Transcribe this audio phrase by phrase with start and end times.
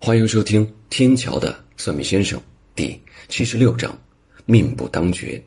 [0.00, 2.40] 欢迎收听天桥的算命先生
[2.74, 2.98] 第
[3.28, 3.94] 七十六章，
[4.46, 5.42] 命不当绝。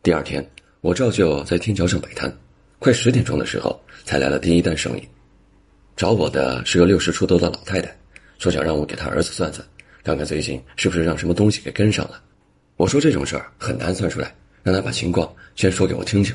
[0.00, 0.48] 第二天，
[0.80, 2.34] 我照旧在天桥上摆摊，
[2.78, 5.02] 快十点钟的时候才来了第一单生意。
[5.96, 7.94] 找我的是个六十出头的老太太，
[8.38, 9.66] 说想让我给她儿子算算，
[10.04, 12.22] 看看最近是不是让什么东西给跟上了。
[12.76, 14.32] 我说这种事儿很难算出来，
[14.62, 16.34] 让她把情况先说给我听听。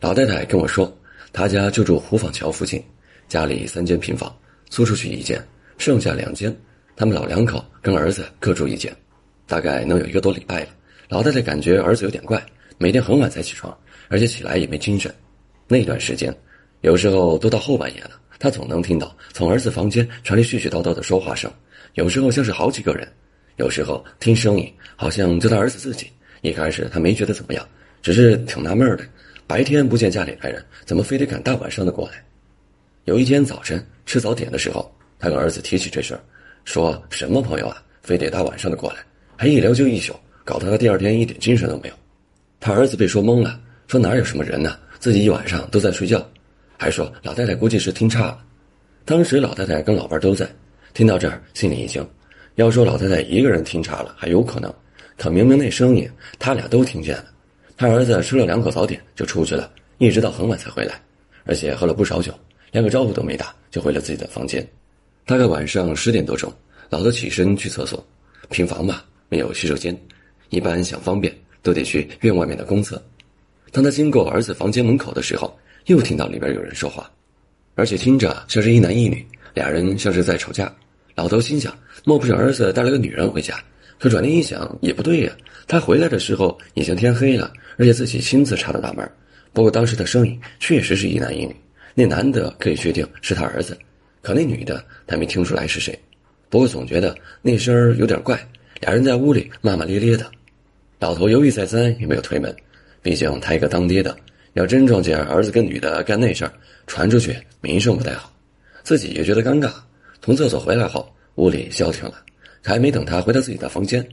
[0.00, 0.92] 老太太跟我说，
[1.32, 2.82] 她家就住湖坊桥附近，
[3.28, 4.36] 家里三间平房，
[4.68, 5.42] 租出去一间，
[5.78, 6.54] 剩下两间。
[6.96, 8.90] 他们老两口跟儿子各住一间，
[9.46, 10.68] 大概能有一个多礼拜了。
[11.10, 12.42] 老太太感觉儿子有点怪，
[12.78, 13.76] 每天很晚才起床，
[14.08, 15.14] 而且起来也没精神。
[15.68, 16.34] 那段时间，
[16.80, 21.52] 有时候都到后半夜了，她总能听到从儿子房间传来絮絮叨叨的说话声，
[21.94, 23.06] 有时候像是好几个人，
[23.56, 26.10] 有时候听声音好像就他儿子自己。
[26.40, 27.68] 一开始他没觉得怎么样，
[28.00, 29.04] 只是挺纳闷的，
[29.46, 32.24] 白天不见家里来人，怎么非得赶大晚上的过来？
[33.04, 36.20] 有一天早晨吃早点的时候，他跟儿子提起这事儿。
[36.66, 38.98] 说什么朋友啊，非得大晚上的过来，
[39.36, 40.12] 还一聊就一宿，
[40.44, 41.94] 搞得他第二天一点精神都没有。
[42.58, 44.76] 他儿子被说懵了，说哪有什么人呢？
[44.98, 46.28] 自己一晚上都在睡觉，
[46.76, 48.44] 还说老太太估计是听差了。
[49.04, 50.46] 当时老太太跟老伴都在，
[50.92, 52.06] 听到这儿心里一惊。
[52.56, 54.74] 要说老太太一个人听差了还有可能，
[55.16, 57.26] 可明明那声音他俩都听见了。
[57.76, 61.00] 他儿子吃了两口早点就出去了，一直到很晚才回来，
[61.44, 62.32] 而且喝了不少酒，
[62.72, 64.66] 连个招呼都没打就回了自己的房间。
[65.26, 66.52] 大概晚上十点多钟，
[66.88, 68.06] 老头起身去厕所。
[68.48, 69.94] 平房嘛，没有洗手间，
[70.50, 73.02] 一般想方便都得去院外面的公厕。
[73.72, 77.10] 当他经过儿子房间门口的时候，又听到里边有人说话，
[77.74, 80.72] 而且听着像是一男一女，俩人像是在吵架。
[81.16, 83.58] 老头心想：莫不是儿子带了个女人回家？
[83.98, 85.32] 可转念一想，也不对呀。
[85.66, 89.10] 他回来的时候已经天黑了，而且自己亲自插的大门。
[89.52, 91.56] 不过当时的声音确实是一男一女，
[91.94, 93.76] 那男的可以确定是他儿子。
[94.26, 95.96] 可那女的，他没听出来是谁，
[96.50, 98.36] 不过总觉得那声儿有点怪。
[98.80, 100.28] 俩人在屋里骂骂咧咧的，
[100.98, 102.52] 老头犹豫再三也没有推门，
[103.00, 104.16] 毕竟他一个当爹的，
[104.54, 106.52] 要真撞见儿子跟女的干那事儿，
[106.88, 108.32] 传出去名声不太好，
[108.82, 109.70] 自己也觉得尴尬。
[110.20, 112.14] 从厕所回来后，屋里消停了，
[112.64, 114.04] 还没等他回到自己的房间，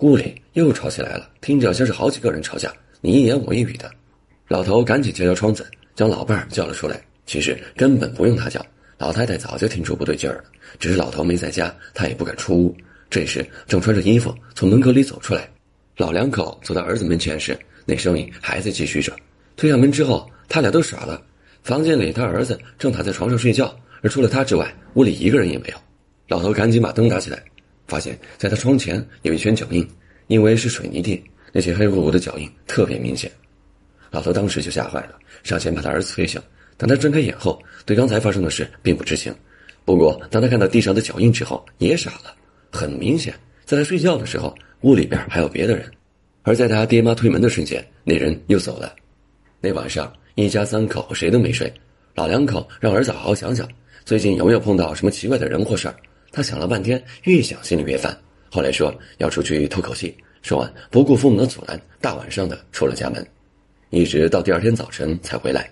[0.00, 3.90] 屋里又吵起来了，听着像是好几个人吵架，你一言我一语的。
[4.48, 7.02] 老头赶紧敲敲窗子，将老伴儿叫了出来。
[7.24, 8.62] 其实根本不用他叫。
[8.98, 10.44] 老太太早就听出不对劲儿了，
[10.78, 12.76] 只是老头没在家，她也不敢出屋。
[13.10, 15.48] 这时正穿着衣服从门口里走出来，
[15.96, 19.12] 老两口走到儿子门前时，那声音还在继续着。
[19.56, 21.22] 推开门之后，他俩都傻了。
[21.62, 25.76] 房间里他儿子正躺在床上睡觉，而除了他之外，屋里一个人也没有。
[26.28, 27.42] 老头赶紧把灯打起来，
[27.86, 29.86] 发现在他窗前有一圈脚印，
[30.28, 31.22] 因为是水泥地，
[31.52, 33.30] 那些黑乎乎的脚印特别明显。
[34.10, 36.40] 老头当时就吓坏了，上前把他儿子推醒。
[36.82, 39.32] 等他睁开眼后，对刚才发生的事并不知情。
[39.84, 42.34] 不过，当他看到地上的脚印之后，也傻了。
[42.72, 43.32] 很明显，
[43.64, 45.88] 在他睡觉的时候，屋里边还有别的人。
[46.42, 48.92] 而在他爹妈推门的瞬间，那人又走了。
[49.60, 51.72] 那晚上，一家三口谁都没睡。
[52.16, 53.68] 老两口让儿子好好想想，
[54.04, 55.94] 最近有没有碰到什么奇怪的人或事儿。
[56.32, 58.12] 他想了半天，越想心里越烦。
[58.50, 63.24] 后来说要出去透口气，说完不顾父母的阻拦，大晚上的出了家门，
[63.90, 65.70] 一直到第二天早晨才回来。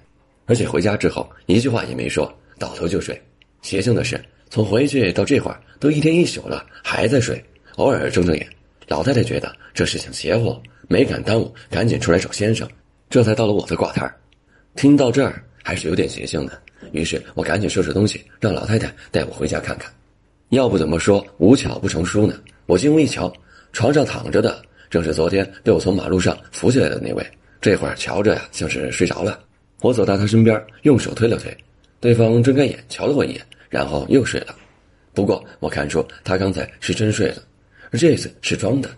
[0.50, 2.28] 而且回家之后一句话也没说，
[2.58, 3.16] 倒头就睡。
[3.62, 7.40] 邪性的是，从回去到这会儿都一天一宿了，还在睡，
[7.76, 8.44] 偶尔睁睁眼。
[8.88, 12.68] 老太太觉得这事情邪乎，没敢耽误，赶紧出来找先生，
[13.08, 14.12] 这才到了我的挂摊
[14.74, 19.88] 听到这儿还是有点邪性的，于是我赶紧收拾东西，让老太太带我回家看看。
[20.48, 22.34] 要不怎么说无巧不成书呢？
[22.66, 23.32] 我进屋一瞧，
[23.72, 27.24] 床上躺着的正是昨天被我从马路上扶起来的那位，
[27.60, 29.38] 这会儿瞧着呀像是睡着了。
[29.80, 31.56] 我走到他身边，用手推了推，
[32.00, 34.54] 对方睁开眼瞧了我一眼，然后又睡了。
[35.14, 37.42] 不过我看出他刚才是真睡了，
[37.90, 38.90] 而这次是装的，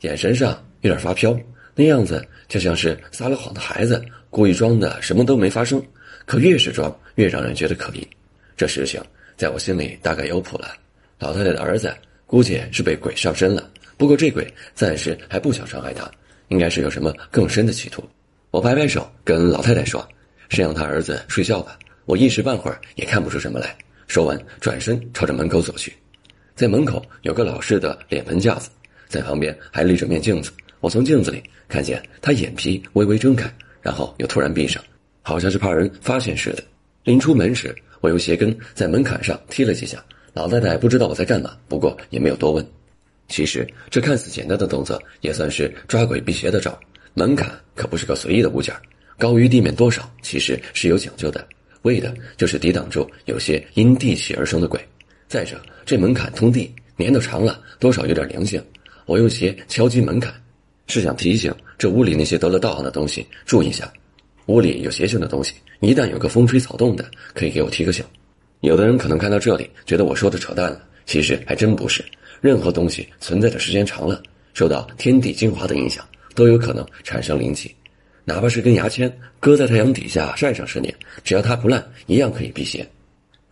[0.00, 1.38] 眼神上有点发飘，
[1.74, 5.82] 那样子就像是撒了谎的孩子，故意装的什么都没发生。
[6.26, 8.06] 可越是装，越让人觉得可疑。
[8.56, 9.02] 这事情
[9.36, 10.72] 在我心里大概有谱了。
[11.18, 11.92] 老太太的儿子
[12.26, 16.10] 估计是被鬼上身了，不过这鬼暂时还不想伤害他，
[16.48, 18.02] 应该是有什么更深的企图。
[18.50, 20.06] 我摆摆手，跟老太太说。
[20.50, 23.74] 是让他儿子睡觉吧，我一时半会儿也看不出什么来。
[24.06, 25.94] 说完，转身朝着门口走去。
[26.54, 28.68] 在门口有个老式的脸盆架子，
[29.08, 30.50] 在旁边还立着面镜子。
[30.80, 33.50] 我从镜子里看见他眼皮微微睁开，
[33.80, 34.82] 然后又突然闭上，
[35.22, 36.62] 好像是怕人发现似的。
[37.04, 40.04] 临出门时，我用鞋跟在门槛上踢了几下。
[40.32, 42.66] 老太太不知道我在干嘛，不过也没有多问。
[43.28, 46.76] 其实这看似简单的动作，也算是抓鬼辟邪的招。
[47.14, 48.74] 门槛可不是个随意的物件。
[49.20, 51.46] 高于地面多少，其实是有讲究的，
[51.82, 54.80] 为的就是抵挡住有些因地气而生的鬼。
[55.28, 58.64] 再者，这门槛通地，年头长了，多少有点灵性。
[59.04, 60.32] 我用鞋敲击门槛，
[60.86, 63.92] 是想提醒这屋里那些得了道行的东西注意一下。
[64.46, 68.02] 屋里有邪性的东西，一旦有个风吹草动的，可以给我提个醒。
[68.60, 72.02] 有的人可能看到这里，觉得我说的扯淡了，其实还真不是。
[72.40, 74.22] 任何东西存在的时间长了，
[74.54, 76.02] 受到天地精华的影响，
[76.34, 77.74] 都有可能产生灵气。
[78.24, 80.94] 哪怕是根牙签，搁在太阳底下晒上十年，
[81.24, 82.86] 只要它不烂，一样可以辟邪。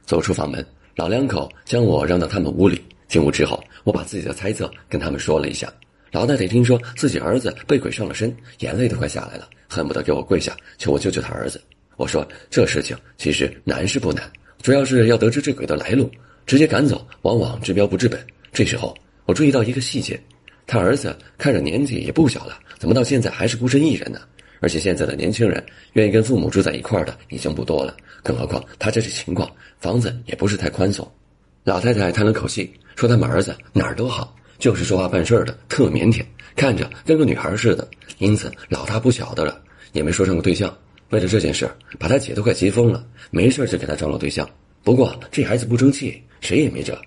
[0.05, 2.83] 走出房门，老两口将我让到他们屋里。
[3.09, 5.73] 进屋之后，我把自己的猜测跟他们说了一下。
[6.13, 11.61] 老太太听说自己儿子被鬼上了身，眼泪都快下来了，恨不得给我跪下求我救救他儿子。
[11.97, 14.31] 我说这事情其实难是不难，
[14.63, 16.11] 主要是要得知这鬼的来路，
[16.47, 18.25] 直接赶走，往往治标不治本。
[18.53, 18.95] 这时候，
[19.25, 20.19] 我注意到一个细节，
[20.67, 24.21] 他儿子看着年纪也不小了，怎么到现在还是孤身一人呢？
[24.61, 31.09] 而且现在的年轻人愿意跟父母住在一块的已经不多了，更何况他这情况，房子也不是太宽松。
[31.65, 36.25] 老太太叹了口气，说他们儿子哪儿都好，就是说话办事的特腼腆，
[36.57, 37.87] 看着跟个女孩似的，
[38.19, 39.61] 因此老大不小的了，
[39.93, 40.75] 也没说上过对象。
[41.11, 44.49] 为了这件事，把他姐都快急疯了，没事就给他张罗对象。
[44.83, 46.99] 不过这孩子不争气，谁也没辙。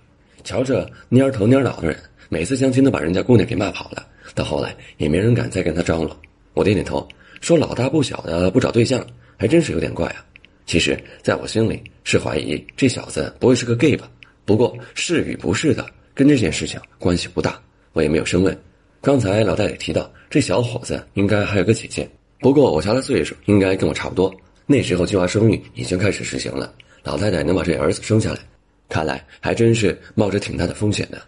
[0.43, 1.97] 瞧这蔫头蔫脑的人，
[2.29, 4.07] 每次相亲都把人家姑娘给骂跑了。
[4.33, 6.19] 到后来也没人敢再跟他张罗。
[6.53, 7.07] 我点点头，
[7.41, 9.05] 说老大不小的不找对象，
[9.35, 10.23] 还真是有点怪啊。
[10.65, 14.09] 其实在我心里是怀疑这小子不会是个 gay 吧？
[14.45, 17.59] 不过是与不是的跟这件事情关系不大，
[17.93, 18.57] 我也没有深问。
[19.01, 22.07] 刚才老大也提到这小伙子应该还有个姐姐，
[22.39, 24.33] 不过我瞧他岁数应该跟我差不多。
[24.67, 26.71] 那时候计划生育已经开始实行了，
[27.03, 28.39] 老太太能把这儿子生下来。
[28.87, 31.19] 看来还真是冒着挺大的风险的。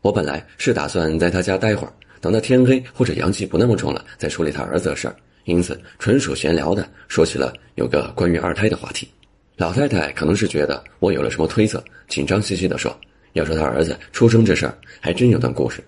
[0.00, 5.14] 我本来是打算在他家待会儿，等到天黑或者阳气不那么重了再处理他儿子的事儿，
[5.44, 9.08] 因此纯属闲聊的说起了有个关于二胎的话题。
[9.56, 12.98] 老太太可能是觉得我有了什么推测，紧张兮兮地说
[13.34, 15.84] ：“要说她儿子出生这事儿，还真有段故事。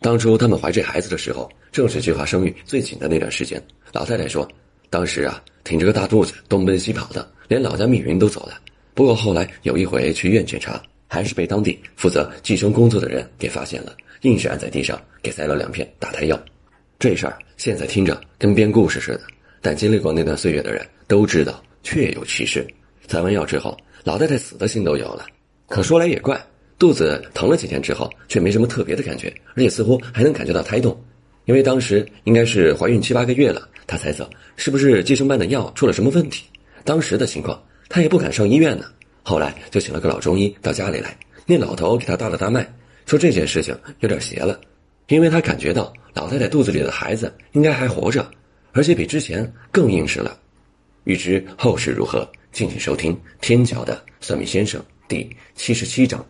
[0.00, 3.60] 当初他们怀这孩子的时候，正是计划生育最紧的那段时间。
[3.92, 4.46] 老太太说，
[4.90, 8.60] 当时啊，挺着个大肚子，东奔西跑的，连老家密云都走了。”
[8.94, 16.38] 不过后来有一回去医院检查，还是被当地负责计生工作的人给发现了，硬是按在地上给塞了两片打胎药。
[16.98, 19.20] 这事儿现在听着跟编故事似的，
[19.60, 22.66] 但经历过那段岁月的人都知道确有其事。
[23.06, 25.24] 采完药之后，老太太死的心都有了。
[25.68, 26.40] 可说来也怪，
[26.78, 31.00] 肚子疼了几天之后，却没什么特别的感觉，而且似乎还能感觉到胎动。
[31.44, 36.46] 因为当时应该是怀孕七八个月了，她猜测是不是计生办的药出了什么问题。
[36.84, 37.60] 当时的情况。
[37.90, 38.84] 他也不敢上医院呢，
[39.22, 41.16] 后来就请了个老中医到家里来。
[41.46, 42.70] 那老头给他搭了搭脉，
[43.06, 44.60] 说这件事情有点邪了，
[45.08, 48.30] 因为他感觉到老太太肚子里的孩子应该还活着，
[48.72, 50.38] 而且比之前更硬实了。
[51.04, 56.24] 欲知后事如何，敬请收听《天桥的算命先生》第七十七章。